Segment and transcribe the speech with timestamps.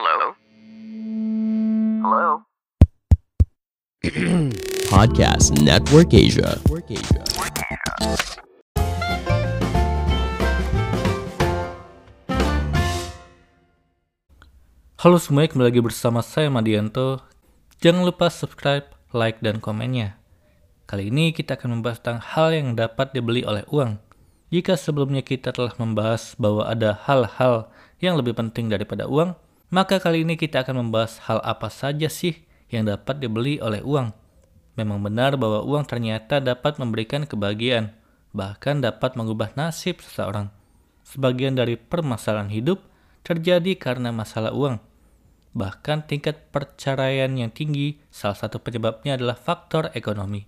[0.00, 0.32] Hello?
[2.00, 2.28] Hello?
[4.88, 6.56] Podcast Network Asia.
[14.96, 17.20] Halo semuanya, kembali lagi bersama saya Madianto.
[17.84, 20.16] Jangan lupa subscribe, like, dan komennya.
[20.88, 24.00] Kali ini kita akan membahas tentang hal yang dapat dibeli oleh uang.
[24.48, 27.68] Jika sebelumnya kita telah membahas bahwa ada hal-hal
[28.00, 29.36] yang lebih penting daripada uang,
[29.70, 32.34] maka kali ini kita akan membahas hal apa saja sih
[32.70, 34.10] yang dapat dibeli oleh uang.
[34.74, 37.94] Memang benar bahwa uang ternyata dapat memberikan kebahagiaan,
[38.34, 40.50] bahkan dapat mengubah nasib seseorang.
[41.06, 42.82] Sebagian dari permasalahan hidup
[43.26, 44.78] terjadi karena masalah uang.
[45.50, 50.46] Bahkan tingkat perceraian yang tinggi, salah satu penyebabnya adalah faktor ekonomi.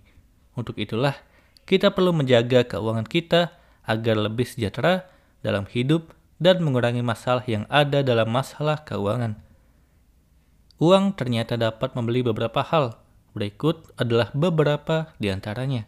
[0.55, 1.19] Untuk itulah,
[1.67, 3.51] kita perlu menjaga keuangan kita
[3.83, 5.07] agar lebih sejahtera
[5.43, 9.39] dalam hidup dan mengurangi masalah yang ada dalam masalah keuangan.
[10.83, 12.99] Uang ternyata dapat membeli beberapa hal.
[13.31, 15.87] Berikut adalah beberapa di antaranya.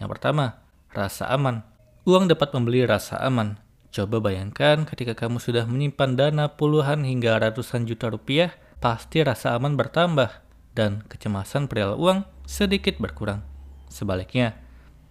[0.00, 0.64] Yang pertama,
[0.96, 1.60] rasa aman.
[2.08, 3.60] Uang dapat membeli rasa aman.
[3.92, 9.76] Coba bayangkan ketika kamu sudah menyimpan dana puluhan hingga ratusan juta rupiah, pasti rasa aman
[9.76, 10.30] bertambah
[10.72, 13.44] dan kecemasan perihal uang sedikit berkurang.
[13.92, 14.56] Sebaliknya,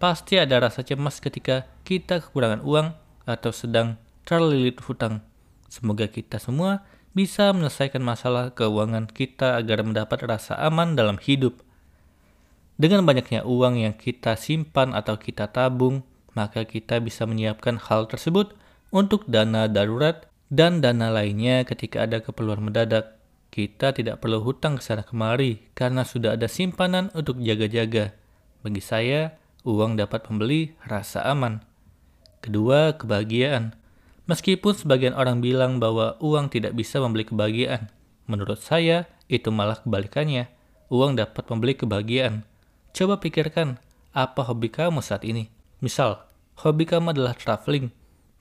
[0.02, 5.23] pasti ada rasa cemas ketika kita kekurangan uang atau sedang terlilit hutang.
[5.72, 6.83] Semoga kita semua
[7.16, 11.64] bisa menyelesaikan masalah keuangan kita agar mendapat rasa aman dalam hidup.
[12.75, 16.05] Dengan banyaknya uang yang kita simpan atau kita tabung,
[16.38, 18.53] maka kita bisa menyiapkan hal tersebut
[18.94, 23.17] untuk dana darurat dan dana lainnya ketika ada keperluan mendadak.
[23.48, 28.14] Kita tidak perlu hutang ke sana kemari karena sudah ada simpanan untuk jaga-jaga.
[28.61, 31.64] Bagi saya, uang dapat membeli rasa aman.
[32.44, 33.73] Kedua, kebahagiaan.
[34.28, 37.88] Meskipun sebagian orang bilang bahwa uang tidak bisa membeli kebahagiaan,
[38.28, 40.52] menurut saya itu malah kebalikannya.
[40.92, 42.44] Uang dapat membeli kebahagiaan.
[42.92, 43.80] Coba pikirkan,
[44.11, 45.48] apa hobi kamu saat ini?
[45.80, 46.23] Misal,
[46.60, 47.92] hobi kamu adalah traveling.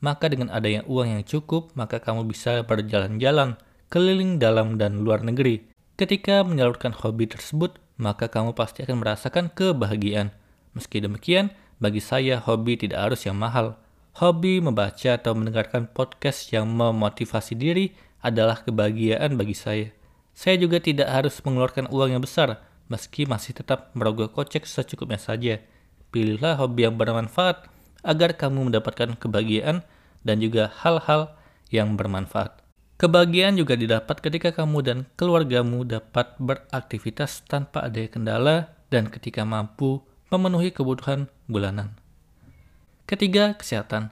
[0.02, 5.66] Maka dengan adanya uang yang cukup, maka kamu bisa berjalan-jalan keliling dalam dan luar negeri.
[5.94, 10.34] Ketika menyalurkan hobi tersebut, maka kamu pasti akan merasakan kebahagiaan.
[10.74, 13.78] Meski demikian, bagi saya hobi tidak harus yang mahal
[14.16, 17.92] Hobi membaca atau mendengarkan podcast yang memotivasi diri
[18.24, 19.92] adalah kebahagiaan bagi saya.
[20.32, 25.60] Saya juga tidak harus mengeluarkan uang yang besar, meski masih tetap merogoh kocek secukupnya saja.
[26.08, 27.68] Pilihlah hobi yang bermanfaat
[28.00, 29.84] agar kamu mendapatkan kebahagiaan
[30.24, 31.36] dan juga hal-hal
[31.68, 32.64] yang bermanfaat.
[32.96, 40.00] Kebahagiaan juga didapat ketika kamu dan keluargamu dapat beraktivitas tanpa ada kendala dan ketika mampu
[40.32, 42.05] memenuhi kebutuhan bulanan.
[43.06, 44.10] Ketiga, kesehatan.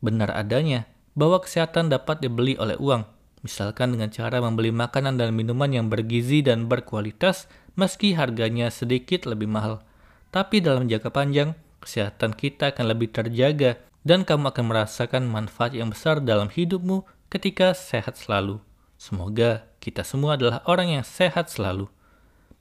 [0.00, 3.04] Benar adanya bahwa kesehatan dapat dibeli oleh uang,
[3.44, 9.52] misalkan dengan cara membeli makanan dan minuman yang bergizi dan berkualitas meski harganya sedikit lebih
[9.52, 9.84] mahal.
[10.32, 11.52] Tapi dalam jangka panjang,
[11.84, 13.76] kesehatan kita akan lebih terjaga
[14.08, 18.56] dan kamu akan merasakan manfaat yang besar dalam hidupmu ketika sehat selalu.
[18.96, 21.92] Semoga kita semua adalah orang yang sehat selalu.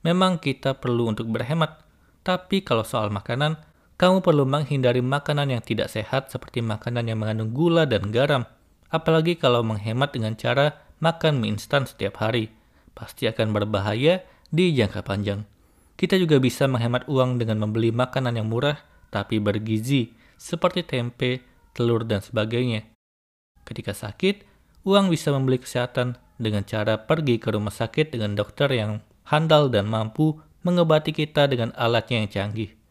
[0.03, 1.79] Memang kita perlu untuk berhemat,
[2.27, 3.55] tapi kalau soal makanan,
[3.97, 8.43] kamu perlu menghindari makanan yang tidak sehat seperti makanan yang mengandung gula dan garam.
[8.89, 12.49] Apalagi kalau menghemat dengan cara makan mie instan setiap hari.
[12.93, 14.21] Pasti akan berbahaya
[14.53, 15.45] di jangka panjang.
[15.97, 18.77] Kita juga bisa menghemat uang dengan membeli makanan yang murah
[19.13, 21.45] tapi bergizi seperti tempe,
[21.77, 22.89] telur, dan sebagainya.
[23.61, 24.43] Ketika sakit,
[24.83, 29.85] uang bisa membeli kesehatan dengan cara pergi ke rumah sakit dengan dokter yang handal dan
[29.85, 32.82] mampu mengobati kita dengan alatnya yang canggih.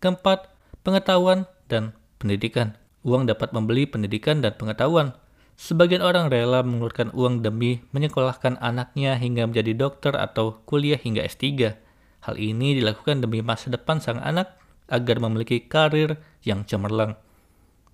[0.00, 0.52] Keempat,
[0.84, 2.76] pengetahuan dan pendidikan.
[3.06, 5.16] Uang dapat membeli pendidikan dan pengetahuan.
[5.56, 11.80] Sebagian orang rela mengeluarkan uang demi menyekolahkan anaknya hingga menjadi dokter atau kuliah hingga S3.
[12.28, 14.52] Hal ini dilakukan demi masa depan sang anak
[14.92, 17.16] agar memiliki karir yang cemerlang.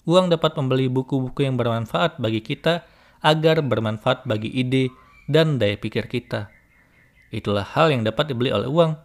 [0.03, 2.83] Uang dapat membeli buku-buku yang bermanfaat bagi kita
[3.23, 4.91] agar bermanfaat bagi ide
[5.31, 6.51] dan daya pikir kita.
[7.31, 8.99] Itulah hal yang dapat dibeli oleh uang.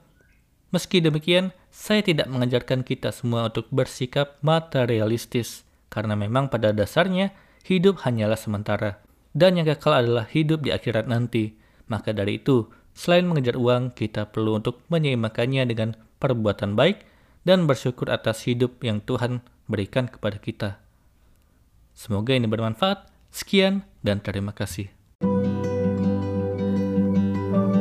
[0.67, 7.31] Meski demikian, saya tidak mengajarkan kita semua untuk bersikap materialistis, karena memang pada dasarnya
[7.63, 8.99] hidup hanyalah sementara,
[9.31, 11.55] dan yang kekal adalah hidup di akhirat nanti.
[11.87, 17.07] Maka dari itu, selain mengejar uang, kita perlu untuk menyeimbangkannya dengan perbuatan baik
[17.47, 19.39] dan bersyukur atas hidup yang Tuhan
[19.71, 20.83] berikan kepada kita.
[21.95, 23.07] Semoga ini bermanfaat.
[23.31, 24.91] Sekian dan terima kasih.